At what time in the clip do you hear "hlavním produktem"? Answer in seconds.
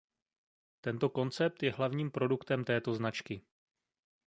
1.71-2.63